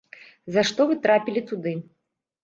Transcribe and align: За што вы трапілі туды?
За 0.53 0.61
што 0.69 0.87
вы 0.91 0.95
трапілі 1.03 1.43
туды? 1.51 1.73